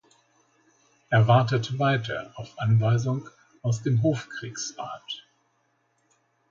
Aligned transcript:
Er 1.11 1.27
wartete 1.27 1.77
weiter 1.77 2.31
auf 2.33 2.57
Anweisung 2.59 3.29
aus 3.61 3.83
dem 3.83 4.01
Hofkriegsrat. 4.01 5.27